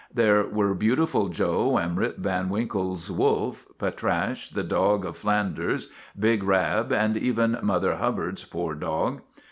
[0.11, 5.89] There were Beautiful Joe and Rip Van Winkle's Wolf, Patrasche, the dog of Flanders,
[6.19, 9.21] big Rab, and even Mother Hubbard's poor dog.